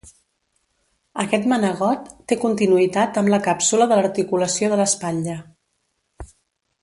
[1.23, 5.37] Aquest manegot té continuïtat amb la càpsula de l'articulació de l'espatlla.